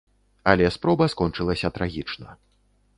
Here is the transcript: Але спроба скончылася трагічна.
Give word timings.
Але 0.53 0.69
спроба 0.77 1.09
скончылася 1.15 1.67
трагічна. 1.77 2.29